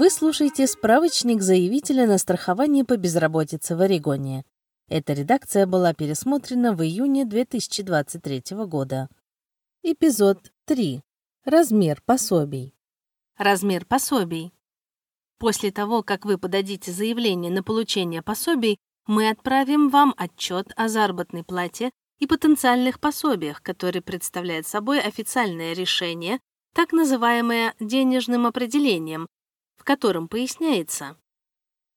Вы 0.00 0.08
слушаете 0.08 0.66
справочник 0.66 1.42
заявителя 1.42 2.06
на 2.06 2.16
страхование 2.16 2.86
по 2.86 2.96
безработице 2.96 3.76
в 3.76 3.82
Орегоне. 3.82 4.46
Эта 4.88 5.12
редакция 5.12 5.66
была 5.66 5.92
пересмотрена 5.92 6.72
в 6.72 6.82
июне 6.82 7.26
2023 7.26 8.42
года. 8.64 9.10
Эпизод 9.82 10.52
3. 10.64 11.02
Размер 11.44 12.00
пособий. 12.06 12.74
Размер 13.36 13.84
пособий. 13.84 14.54
После 15.38 15.70
того, 15.70 16.02
как 16.02 16.24
вы 16.24 16.38
подадите 16.38 16.92
заявление 16.92 17.52
на 17.52 17.62
получение 17.62 18.22
пособий, 18.22 18.78
мы 19.06 19.28
отправим 19.28 19.90
вам 19.90 20.14
отчет 20.16 20.72
о 20.76 20.88
заработной 20.88 21.44
плате 21.44 21.90
и 22.18 22.26
потенциальных 22.26 23.00
пособиях, 23.00 23.60
которые 23.62 24.00
представляют 24.00 24.66
собой 24.66 24.98
официальное 24.98 25.74
решение, 25.74 26.40
так 26.74 26.92
называемое 26.92 27.74
денежным 27.80 28.46
определением, 28.46 29.26
в 29.80 29.84
котором 29.84 30.28
поясняется 30.28 31.16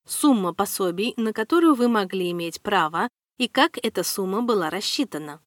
сумма 0.06 0.54
пособий, 0.54 1.14
на 1.18 1.34
которую 1.34 1.76
вы 1.76 1.90
могли 1.90 2.32
иметь 2.32 2.62
право, 2.62 3.10
и 3.38 3.50
как 3.50 3.78
эта 3.84 4.04
сумма 4.04 4.42
была 4.42 4.70
рассчитана. 4.70 5.42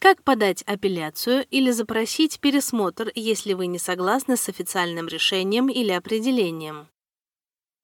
Как 0.00 0.24
подать 0.24 0.62
апелляцию 0.62 1.46
или 1.50 1.70
запросить 1.70 2.40
пересмотр, 2.40 3.12
если 3.14 3.52
вы 3.52 3.68
не 3.68 3.78
согласны 3.78 4.36
с 4.36 4.48
официальным 4.48 5.06
решением 5.06 5.68
или 5.68 5.92
определением. 5.92 6.88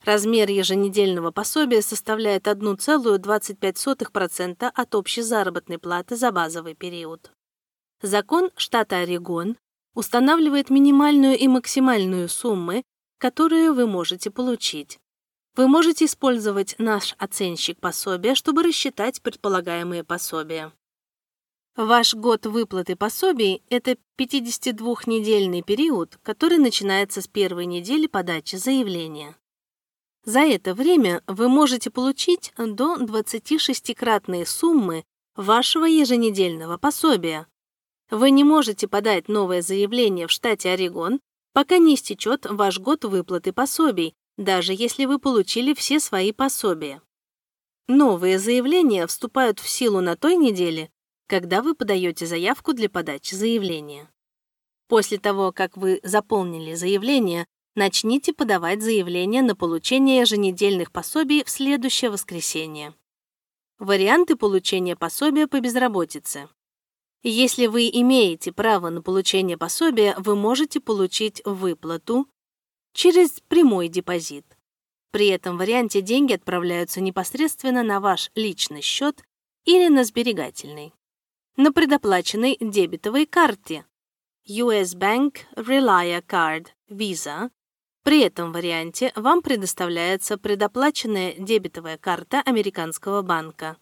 Размер 0.05 0.51
еженедельного 0.51 1.30
пособия 1.30 1.82
составляет 1.82 2.48
1,25% 2.48 4.68
от 4.74 4.95
общей 4.96 5.23
заработной 5.23 5.79
платы 5.79 6.16
за 6.16 6.32
базовый 6.32 6.74
период. 6.74 7.30
Закон 8.02 8.51
штата 8.57 8.96
Орегон 8.96 9.57
устанавливает 9.95 10.71
минимальную 10.71 11.38
и 11.38 11.46
максимальную 11.46 12.29
суммы, 12.29 12.82
которые 13.21 13.71
вы 13.73 13.87
можете 13.87 14.30
получить. 14.30 14.99
Вы 15.54 15.68
можете 15.68 16.07
использовать 16.07 16.74
наш 16.79 17.15
оценщик 17.18 17.79
пособия, 17.79 18.35
чтобы 18.35 18.62
рассчитать 18.62 19.21
предполагаемые 19.21 20.04
пособия. 20.04 20.73
Ваш 21.77 22.15
год 22.15 22.46
выплаты 22.46 22.96
пособий– 22.96 23.62
это 23.68 23.96
52-недельный 24.18 25.62
период, 25.62 26.18
который 26.23 26.57
начинается 26.57 27.21
с 27.21 27.29
первой 27.29 27.66
недели 27.66 28.07
подачи 28.07 28.57
заявления. 28.57 29.37
За 30.24 30.40
это 30.40 30.74
время 30.74 31.23
вы 31.27 31.49
можете 31.49 31.90
получить 31.90 32.52
до 32.57 32.96
26-кратные 32.96 34.46
суммы 34.46 35.05
вашего 35.37 35.84
еженедельного 35.84 36.79
пособия. 36.79 37.46
Вы 38.10 38.30
не 38.30 38.45
можете 38.45 38.88
подать 38.88 39.29
новое 39.29 39.60
заявление 39.60 40.27
в 40.27 40.30
штате 40.30 40.71
Орегон, 40.71 41.21
пока 41.52 41.79
не 41.79 41.95
истечет 41.95 42.46
ваш 42.46 42.79
год 42.79 43.04
выплаты 43.04 43.52
пособий, 43.52 44.15
даже 44.37 44.73
если 44.73 45.04
вы 45.04 45.18
получили 45.18 45.74
все 45.74 46.01
свои 46.01 46.32
пособия. 46.32 47.02
Новые 47.88 48.38
заявления 48.38 49.06
вступают 49.06 49.59
в 49.59 49.68
силу 49.68 50.01
на 50.01 50.16
той 50.16 50.37
неделе, 50.37 50.90
когда 51.26 51.62
вы 51.62 51.74
подаете 51.74 52.26
заявку 52.26 52.73
для 52.73 52.88
подачи 52.88 53.34
заявления. 53.34 54.09
После 54.88 55.18
того, 55.18 55.52
как 55.52 55.76
вы 55.76 56.01
заполнили 56.02 56.74
заявление, 56.74 57.46
начните 57.74 58.32
подавать 58.32 58.82
заявление 58.82 59.43
на 59.43 59.54
получение 59.54 60.21
еженедельных 60.21 60.90
пособий 60.90 61.45
в 61.45 61.51
следующее 61.51 62.10
воскресенье. 62.10 62.95
Варианты 63.78 64.37
получения 64.37 64.97
пособия 64.97 65.47
по 65.47 65.60
безработице. 65.60 66.48
Если 67.22 67.66
вы 67.66 67.91
имеете 67.93 68.50
право 68.50 68.88
на 68.88 69.03
получение 69.03 69.59
пособия, 69.59 70.15
вы 70.19 70.37
можете 70.37 70.81
получить 70.81 71.43
выплату 71.44 72.27
через 72.94 73.41
прямой 73.49 73.88
депозит. 73.88 74.47
При 75.11 75.27
этом 75.28 75.59
варианте 75.59 76.00
деньги 76.00 76.33
отправляются 76.33 77.00
непосредственно 77.00 77.83
на 77.83 78.00
ваш 78.00 78.31
личный 78.34 78.81
счет 78.81 79.22
или 79.65 79.89
на 79.89 80.05
сберегательный. 80.05 80.94
На 81.56 81.72
предоплаченной 81.72 82.56
дебетовой 82.59 83.27
карте 83.27 83.84
US 84.49 84.97
Bank 84.97 85.41
Relia 85.56 86.25
Card 86.27 86.69
Visa. 86.89 87.50
При 88.03 88.21
этом 88.21 88.53
варианте 88.53 89.12
вам 89.15 89.43
предоставляется 89.43 90.39
предоплаченная 90.39 91.34
дебетовая 91.37 91.99
карта 91.99 92.41
американского 92.41 93.21
банка. 93.21 93.77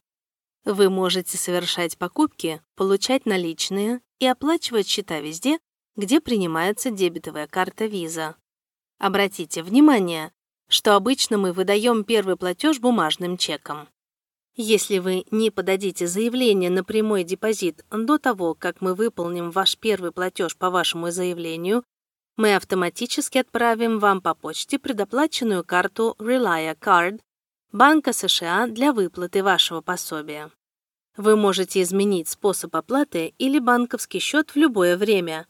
Вы 0.65 0.91
можете 0.91 1.37
совершать 1.37 1.97
покупки, 1.99 2.63
получать 2.75 3.27
наличные 3.27 4.01
и 4.19 4.27
оплачивать 4.27 4.89
счета 4.89 5.21
везде, 5.21 5.59
где 5.97 6.21
принимается 6.21 6.91
дебетовая 6.91 7.47
карта 7.47 7.87
Visa. 7.87 8.35
Обратите 8.99 9.63
внимание, 9.63 10.33
что 10.69 10.95
обычно 10.95 11.39
мы 11.39 11.53
выдаем 11.53 12.05
первый 12.05 12.37
платеж 12.37 12.79
бумажным 12.81 13.37
чеком. 13.37 13.89
Если 14.61 14.99
вы 14.99 15.25
не 15.31 15.51
подадите 15.51 16.09
заявление 16.09 16.69
на 16.69 16.83
прямой 16.83 17.23
депозит 17.23 17.85
до 17.91 18.19
того, 18.19 18.55
как 18.55 18.81
мы 18.81 18.95
выполним 18.95 19.53
ваш 19.53 19.79
первый 19.79 20.11
платеж 20.11 20.57
по 20.57 20.69
вашему 20.69 21.13
заявлению, 21.13 21.85
мы 22.37 22.57
автоматически 22.57 23.39
отправим 23.39 23.99
вам 23.99 24.21
по 24.21 24.35
почте 24.35 24.79
предоплаченную 24.79 25.65
карту 25.65 26.17
Relia 26.19 26.77
Card 26.77 27.21
Банка 27.73 28.15
США 28.15 28.67
для 28.67 28.95
выплаты 28.95 29.43
вашего 29.43 29.83
пособия. 29.83 30.51
Вы 31.19 31.37
можете 31.37 31.83
изменить 31.83 32.27
способ 32.27 32.75
оплаты 32.75 33.34
или 33.37 33.59
банковский 33.59 34.21
счет 34.21 34.51
в 34.53 34.56
любое 34.56 34.97
время. 34.97 35.47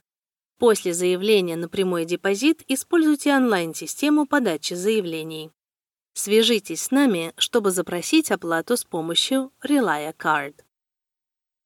После 0.58 0.94
заявления 0.94 1.54
на 1.54 1.68
прямой 1.68 2.06
депозит 2.06 2.64
используйте 2.66 3.32
онлайн-систему 3.36 4.26
подачи 4.26 4.74
заявлений. 4.74 5.52
Свяжитесь 6.12 6.82
с 6.82 6.90
нами, 6.90 7.34
чтобы 7.36 7.70
запросить 7.70 8.32
оплату 8.32 8.76
с 8.76 8.82
помощью 8.82 9.52
Relia 9.62 10.12
Card. 10.12 10.56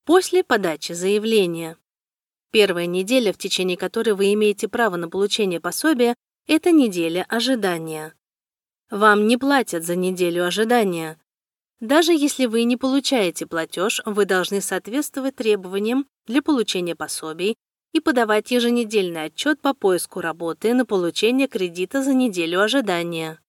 После 0.05 0.45
подачи 0.45 0.93
заявления. 0.93 1.79
Первая 2.51 2.85
неделя, 2.85 3.33
в 3.33 3.39
течение 3.39 3.79
которой 3.79 4.11
вы 4.11 4.35
имеете 4.35 4.69
право 4.69 4.97
на 4.97 5.09
получение 5.09 5.61
пособия, 5.61 6.15
это 6.47 6.73
неделя 6.73 7.25
ожидания. 7.31 8.13
Вам 8.93 9.27
не 9.27 9.39
платят 9.39 9.85
за 9.85 9.97
неделю 9.97 10.45
ожидания. 10.45 11.19
Даже 11.81 12.13
если 12.13 12.45
вы 12.45 12.65
не 12.65 12.77
получаете 12.77 13.47
платеж, 13.47 14.03
вы 14.05 14.27
должны 14.27 14.61
соответствовать 14.61 15.35
требованиям 15.35 16.07
для 16.27 16.43
получения 16.43 16.95
пособий 16.95 17.57
и 17.95 18.01
подавать 18.01 18.51
еженедельный 18.51 19.25
отчет 19.25 19.63
по 19.63 19.73
поиску 19.73 20.21
работы 20.21 20.75
на 20.75 20.85
получение 20.85 21.49
кредита 21.49 22.03
за 22.03 22.13
неделю 22.13 22.61
ожидания. 22.61 23.41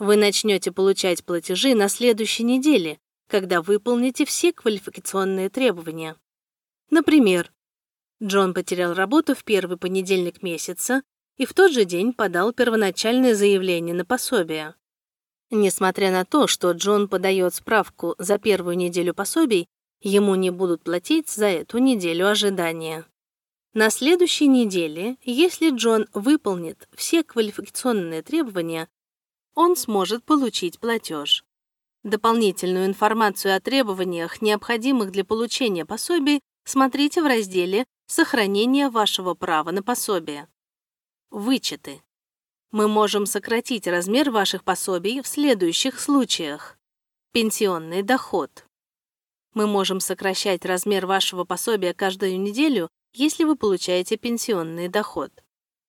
Вы 0.00 0.16
начнете 0.16 0.72
получать 0.72 1.24
платежи 1.24 1.76
на 1.76 1.88
следующей 1.88 2.42
неделе, 2.42 2.98
когда 3.28 3.62
выполните 3.62 4.24
все 4.24 4.52
квалификационные 4.52 5.50
требования. 5.50 6.16
Например, 6.90 7.52
Джон 8.20 8.52
потерял 8.52 8.92
работу 8.92 9.36
в 9.36 9.44
первый 9.44 9.76
понедельник 9.76 10.42
месяца 10.42 11.04
и 11.36 11.46
в 11.46 11.54
тот 11.54 11.72
же 11.72 11.84
день 11.84 12.12
подал 12.12 12.52
первоначальное 12.52 13.34
заявление 13.34 13.94
на 13.94 14.04
пособие. 14.04 14.74
Несмотря 15.50 16.10
на 16.10 16.24
то, 16.24 16.46
что 16.46 16.72
Джон 16.72 17.08
подает 17.08 17.54
справку 17.54 18.14
за 18.18 18.38
первую 18.38 18.76
неделю 18.76 19.14
пособий, 19.14 19.66
ему 20.00 20.34
не 20.34 20.50
будут 20.50 20.82
платить 20.82 21.28
за 21.28 21.46
эту 21.46 21.78
неделю 21.78 22.28
ожидания. 22.28 23.04
На 23.72 23.90
следующей 23.90 24.46
неделе, 24.46 25.16
если 25.22 25.70
Джон 25.70 26.06
выполнит 26.14 26.88
все 26.94 27.24
квалификационные 27.24 28.22
требования, 28.22 28.88
он 29.54 29.76
сможет 29.76 30.24
получить 30.24 30.78
платеж. 30.78 31.44
Дополнительную 32.04 32.86
информацию 32.86 33.56
о 33.56 33.60
требованиях, 33.60 34.42
необходимых 34.42 35.10
для 35.10 35.24
получения 35.24 35.84
пособий, 35.86 36.40
смотрите 36.64 37.22
в 37.22 37.26
разделе 37.26 37.84
«Сохранение 38.06 38.90
вашего 38.90 39.34
права 39.34 39.70
на 39.70 39.82
пособие». 39.82 40.48
Вычеты 41.36 42.00
мы 42.70 42.86
можем 42.86 43.26
сократить 43.26 43.88
размер 43.88 44.30
ваших 44.30 44.62
пособий 44.62 45.20
в 45.20 45.26
следующих 45.26 45.98
случаях. 45.98 46.78
Пенсионный 47.32 48.04
доход. 48.04 48.64
Мы 49.52 49.66
можем 49.66 49.98
сокращать 49.98 50.64
размер 50.64 51.06
вашего 51.06 51.42
пособия 51.42 51.92
каждую 51.92 52.40
неделю, 52.40 52.88
если 53.12 53.42
вы 53.42 53.56
получаете 53.56 54.16
пенсионный 54.16 54.86
доход. 54.86 55.32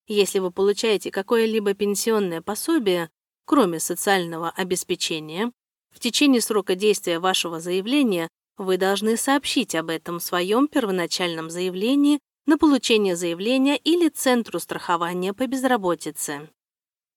Если 0.08 0.40
вы 0.40 0.50
получаете 0.50 1.12
какое-либо 1.12 1.76
пенсионное 1.76 2.42
пособие, 2.42 3.12
кроме 3.46 3.80
социального 3.80 4.50
обеспечения, 4.50 5.52
в 5.92 6.00
течение 6.00 6.42
срока 6.42 6.74
действия 6.74 7.20
вашего 7.20 7.60
заявления 7.60 8.30
вы 8.58 8.78
должны 8.78 9.16
сообщить 9.16 9.76
об 9.76 9.92
этом 9.92 10.18
в 10.18 10.24
своем 10.24 10.68
первоначальном 10.68 11.52
заявлении 11.52 12.20
на 12.46 12.58
получение 12.58 13.16
заявления 13.16 13.78
или 13.78 14.10
Центру 14.10 14.60
страхования 14.60 15.34
по 15.34 15.48
безработице. 15.48 16.50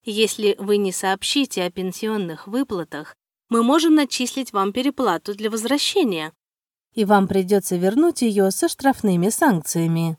Если 0.04 0.54
вы 0.58 0.76
не 0.76 0.92
сообщите 0.92 1.64
о 1.64 1.70
пенсионных 1.70 2.46
выплатах, 2.46 3.14
мы 3.48 3.62
можем 3.62 3.94
начислить 3.94 4.52
вам 4.52 4.72
переплату 4.72 5.34
для 5.34 5.50
возвращения. 5.50 6.32
И 6.94 7.04
вам 7.04 7.28
придется 7.28 7.76
вернуть 7.76 8.22
ее 8.22 8.50
со 8.50 8.68
штрафными 8.68 9.28
санкциями. 9.28 10.18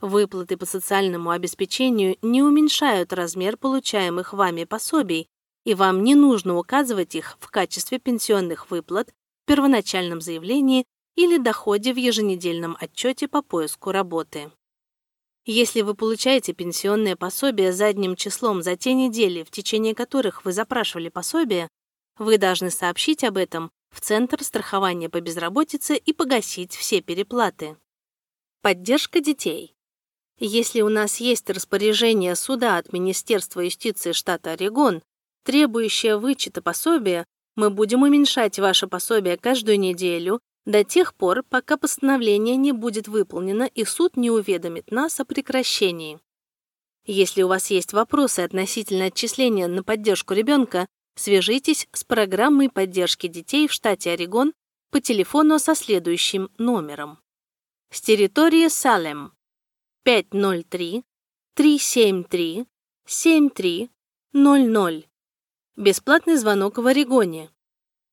Выплаты 0.00 0.56
по 0.56 0.66
социальному 0.66 1.30
обеспечению 1.30 2.16
не 2.20 2.42
уменьшают 2.42 3.12
размер 3.12 3.56
получаемых 3.56 4.32
вами 4.32 4.64
пособий, 4.64 5.28
и 5.64 5.74
вам 5.74 6.04
не 6.04 6.14
нужно 6.14 6.58
указывать 6.58 7.14
их 7.14 7.38
в 7.40 7.50
качестве 7.50 7.98
пенсионных 7.98 8.70
выплат 8.70 9.08
в 9.08 9.46
первоначальном 9.46 10.20
заявлении 10.20 10.84
или 11.16 11.38
доходе 11.38 11.92
в 11.92 11.96
еженедельном 11.96 12.76
отчете 12.80 13.28
по 13.28 13.42
поиску 13.42 13.92
работы. 13.92 14.50
Если 15.46 15.82
вы 15.82 15.94
получаете 15.94 16.54
пенсионное 16.54 17.16
пособие 17.16 17.72
задним 17.72 18.16
числом 18.16 18.62
за 18.62 18.76
те 18.76 18.94
недели, 18.94 19.42
в 19.42 19.50
течение 19.50 19.94
которых 19.94 20.44
вы 20.44 20.52
запрашивали 20.52 21.10
пособие, 21.10 21.68
вы 22.18 22.38
должны 22.38 22.70
сообщить 22.70 23.24
об 23.24 23.36
этом 23.36 23.70
в 23.90 24.00
Центр 24.00 24.42
страхования 24.42 25.08
по 25.08 25.20
безработице 25.20 25.96
и 25.96 26.12
погасить 26.12 26.74
все 26.74 27.00
переплаты. 27.00 27.76
Поддержка 28.62 29.20
детей. 29.20 29.74
Если 30.38 30.80
у 30.80 30.88
нас 30.88 31.18
есть 31.18 31.48
распоряжение 31.50 32.34
суда 32.34 32.78
от 32.78 32.92
Министерства 32.92 33.60
юстиции 33.60 34.12
штата 34.12 34.52
Орегон, 34.52 35.02
требующее 35.44 36.16
вычета 36.16 36.62
пособия, 36.62 37.24
мы 37.54 37.70
будем 37.70 38.02
уменьшать 38.02 38.58
ваше 38.58 38.88
пособие 38.88 39.36
каждую 39.36 39.78
неделю 39.78 40.40
до 40.64 40.84
тех 40.84 41.14
пор, 41.14 41.42
пока 41.42 41.76
постановление 41.76 42.56
не 42.56 42.72
будет 42.72 43.08
выполнено 43.08 43.64
и 43.64 43.84
суд 43.84 44.16
не 44.16 44.30
уведомит 44.30 44.90
нас 44.90 45.20
о 45.20 45.24
прекращении. 45.24 46.20
Если 47.06 47.42
у 47.42 47.48
вас 47.48 47.70
есть 47.70 47.92
вопросы 47.92 48.40
относительно 48.40 49.06
отчисления 49.06 49.68
на 49.68 49.82
поддержку 49.82 50.32
ребенка, 50.32 50.86
свяжитесь 51.16 51.86
с 51.92 52.04
программой 52.04 52.70
поддержки 52.70 53.26
детей 53.26 53.68
в 53.68 53.72
штате 53.72 54.12
Орегон 54.12 54.54
по 54.90 55.00
телефону 55.00 55.58
со 55.58 55.74
следующим 55.74 56.50
номером. 56.56 57.18
С 57.90 58.00
территории 58.00 58.68
Салем 58.68 59.32
503 60.04 61.04
373 61.54 62.66
7300. 63.06 65.08
Бесплатный 65.76 66.36
звонок 66.36 66.78
в 66.78 66.86
Орегоне 66.86 67.50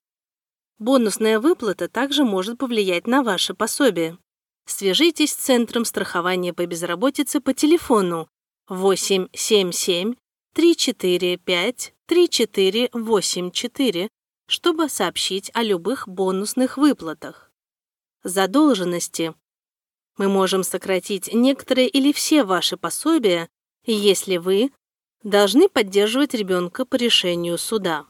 Бонусная 0.79 1.39
выплата 1.39 1.87
также 1.87 2.23
может 2.23 2.57
повлиять 2.57 3.05
на 3.05 3.21
ваше 3.21 3.53
пособие. 3.53 4.17
Свяжитесь 4.65 5.33
с 5.33 5.35
Центром 5.35 5.85
страхования 5.85 6.53
по 6.53 6.65
безработице 6.65 7.41
по 7.41 7.53
телефону 7.53 8.27
877 8.67 10.15
345 10.53 11.93
3484, 12.07 14.09
чтобы 14.47 14.89
сообщить 14.89 15.49
о 15.53 15.63
любых 15.63 16.09
бонусных 16.09 16.77
выплатах. 16.77 17.49
Задолженности. 18.23 19.33
Мы 20.17 20.27
можем 20.27 20.63
сократить 20.63 21.33
некоторые 21.33 21.87
или 21.87 22.11
все 22.11 22.43
ваши 22.43 22.75
пособия, 22.75 23.47
если 23.85 24.35
вы 24.35 24.73
должны 25.23 25.69
поддерживать 25.69 26.33
ребенка 26.33 26.83
по 26.85 26.95
решению 26.95 27.57
суда. 27.57 28.05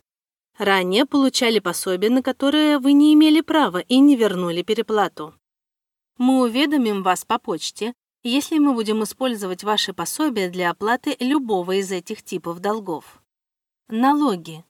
Ранее 0.58 1.06
получали 1.06 1.60
пособие, 1.60 2.10
на 2.10 2.24
которое 2.24 2.80
вы 2.80 2.94
не 2.94 3.14
имели 3.14 3.42
права 3.42 3.78
и 3.78 4.00
не 4.00 4.16
вернули 4.16 4.64
переплату. 4.64 5.36
Мы 6.18 6.42
уведомим 6.42 7.04
вас 7.04 7.24
по 7.24 7.38
почте, 7.38 7.94
если 8.24 8.60
мы 8.60 8.74
будем 8.74 9.04
использовать 9.04 9.64
ваши 9.64 9.94
пособия 9.94 10.50
для 10.50 10.70
оплаты 10.72 11.16
любого 11.20 11.74
из 11.74 11.92
этих 11.92 12.24
типов 12.24 12.60
долгов. 12.60 13.22
Налоги. 13.88 14.64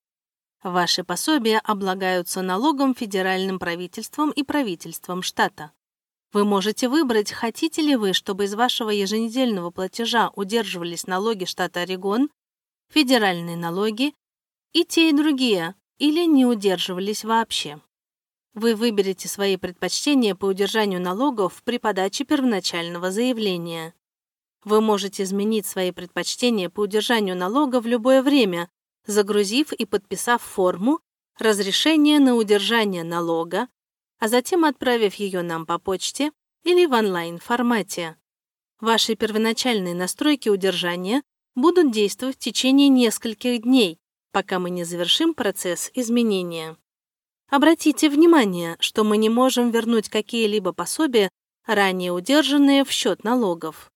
Ваши 0.64 1.04
пособия 1.04 1.60
облагаются 1.60 2.42
налогом 2.42 2.96
федеральным 2.96 3.60
правительством 3.60 4.32
и 4.32 4.44
правительством 4.44 5.22
штата. 5.22 5.72
Вы 6.34 6.46
можете 6.46 6.88
выбрать, 6.88 7.32
хотите 7.32 7.82
ли 7.82 7.96
вы, 7.96 8.14
чтобы 8.14 8.46
из 8.46 8.54
вашего 8.54 8.90
еженедельного 8.90 9.70
платежа 9.70 10.32
удерживались 10.36 11.08
налоги 11.08 11.46
штата 11.46 11.82
Орегон, 11.82 12.30
федеральные 12.90 13.58
налоги 13.58 14.14
и 14.72 14.86
те 14.86 15.10
и 15.10 15.14
другие, 15.14 15.76
или 15.98 16.26
не 16.26 16.46
удерживались 16.46 17.26
вообще. 17.26 17.82
Вы 18.54 18.76
выберете 18.76 19.30
свои 19.30 19.56
предпочтения 19.56 20.36
по 20.36 20.46
удержанию 20.46 21.00
налогов 21.02 21.62
при 21.64 21.78
подаче 21.78 22.26
первоначального 22.26 23.10
заявления. 23.10 23.94
Вы 24.66 24.82
можете 24.82 25.24
изменить 25.24 25.66
свои 25.66 25.92
предпочтения 25.92 26.70
по 26.70 26.82
удержанию 26.82 27.36
налога 27.38 27.80
в 27.80 27.88
любое 27.88 28.22
время, 28.22 28.70
загрузив 29.06 29.72
и 29.72 29.86
подписав 29.86 30.42
форму 30.42 31.00
«Разрешение 31.40 32.20
на 32.20 32.36
удержание 32.36 33.04
налога», 33.04 33.70
а 34.20 34.28
затем 34.28 34.66
отправив 34.66 35.16
ее 35.16 35.42
нам 35.42 35.66
по 35.66 35.80
почте 35.80 36.32
или 36.64 36.86
в 36.86 36.92
онлайн-формате. 36.92 38.18
Ваши 38.82 39.16
первоначальные 39.16 39.96
настройки 39.96 40.50
удержания 40.50 41.24
будут 41.56 41.92
действовать 41.92 42.36
в 42.36 42.40
течение 42.40 42.90
нескольких 42.90 43.62
дней, 43.62 43.98
пока 44.32 44.60
мы 44.60 44.70
не 44.70 44.84
завершим 44.84 45.34
процесс 45.34 45.90
изменения. 45.94 46.78
Обратите 47.52 48.10
внимание, 48.10 48.78
что 48.80 49.04
мы 49.04 49.18
не 49.18 49.28
можем 49.28 49.72
вернуть 49.72 50.08
какие-либо 50.08 50.72
пособия, 50.72 51.30
ранее 51.68 52.14
удержанные 52.14 52.86
в 52.86 52.92
счет 52.92 53.26
налогов. 53.26 53.92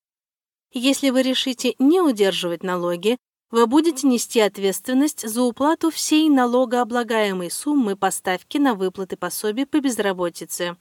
Если 0.72 1.08
вы 1.08 1.22
решите 1.22 1.74
не 1.78 2.02
удерживать 2.02 2.62
налоги, 2.62 3.16
вы 3.50 3.66
будете 3.66 4.06
нести 4.06 4.40
ответственность 4.40 5.26
за 5.26 5.42
уплату 5.42 5.90
всей 5.90 6.28
налогооблагаемой 6.28 7.50
суммы 7.50 7.96
поставки 7.96 8.58
на 8.58 8.74
выплаты 8.74 9.16
пособий 9.16 9.64
по 9.64 9.80
безработице. 9.80 10.76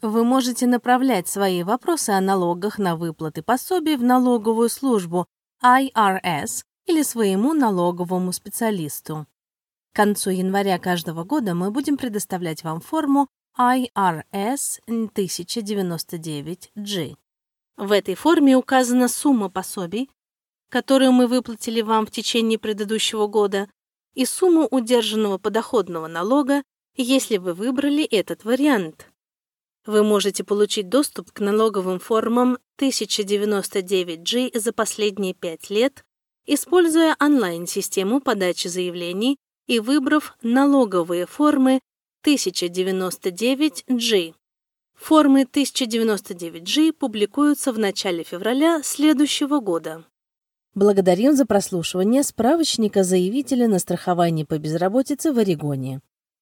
Вы 0.00 0.24
можете 0.24 0.66
направлять 0.66 1.28
свои 1.28 1.62
вопросы 1.62 2.10
о 2.10 2.20
налогах 2.22 2.78
на 2.78 2.96
выплаты 2.96 3.42
пособий 3.42 3.96
в 3.96 4.02
налоговую 4.02 4.70
службу 4.70 5.26
IRS 5.62 6.64
или 6.86 7.02
своему 7.02 7.52
налоговому 7.52 8.32
специалисту. 8.32 9.26
К 9.92 9.96
концу 9.96 10.30
января 10.30 10.78
каждого 10.78 11.24
года 11.24 11.54
мы 11.54 11.72
будем 11.72 11.96
предоставлять 11.96 12.62
вам 12.62 12.80
форму 12.80 13.26
IRS 13.58 14.78
1099G. 14.86 17.16
В 17.76 17.90
этой 17.90 18.14
форме 18.14 18.56
указана 18.56 19.08
сумма 19.08 19.50
пособий, 19.50 20.08
которую 20.68 21.10
мы 21.10 21.26
выплатили 21.26 21.80
вам 21.80 22.06
в 22.06 22.12
течение 22.12 22.56
предыдущего 22.56 23.26
года, 23.26 23.68
и 24.14 24.24
сумму 24.24 24.68
удержанного 24.70 25.38
подоходного 25.38 26.06
налога, 26.06 26.62
если 26.96 27.38
вы 27.38 27.54
выбрали 27.54 28.04
этот 28.04 28.44
вариант. 28.44 29.10
Вы 29.86 30.04
можете 30.04 30.44
получить 30.44 30.88
доступ 30.88 31.32
к 31.32 31.40
налоговым 31.40 31.98
формам 31.98 32.58
1099G 32.78 34.56
за 34.56 34.72
последние 34.72 35.34
5 35.34 35.70
лет, 35.70 36.04
используя 36.46 37.16
онлайн-систему 37.18 38.20
подачи 38.20 38.68
заявлений 38.68 39.36
и 39.70 39.78
выбрав 39.78 40.36
налоговые 40.42 41.24
формы 41.26 41.80
1099G. 42.26 44.34
Формы 44.96 45.44
1099G 45.44 46.92
публикуются 46.92 47.72
в 47.72 47.78
начале 47.78 48.24
февраля 48.24 48.82
следующего 48.82 49.60
года. 49.60 50.04
Благодарим 50.74 51.36
за 51.36 51.46
прослушивание 51.46 52.24
справочника 52.24 53.04
заявителя 53.04 53.68
на 53.68 53.78
страхование 53.78 54.44
по 54.44 54.58
безработице 54.58 55.32
в 55.32 55.38
Орегоне. 55.38 56.00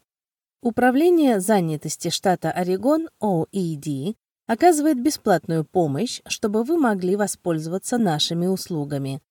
Управление 0.62 1.40
занятости 1.40 2.10
штата 2.12 2.52
Орегон 2.52 3.10
OED 3.20 4.16
оказывает 4.46 5.02
бесплатную 5.02 5.66
помощь, 5.66 6.22
чтобы 6.28 6.64
вы 6.64 6.78
могли 6.78 7.16
воспользоваться 7.16 7.98
нашими 7.98 8.46
услугами. 8.46 9.24